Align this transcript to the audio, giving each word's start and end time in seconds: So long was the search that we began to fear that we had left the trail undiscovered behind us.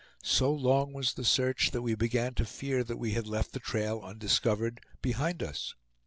So 0.23 0.51
long 0.51 0.93
was 0.93 1.13
the 1.13 1.23
search 1.23 1.69
that 1.69 1.83
we 1.83 1.93
began 1.93 2.33
to 2.33 2.43
fear 2.43 2.83
that 2.83 2.97
we 2.97 3.11
had 3.11 3.27
left 3.27 3.53
the 3.53 3.59
trail 3.59 4.01
undiscovered 4.03 4.81
behind 4.99 5.43
us. 5.43 5.75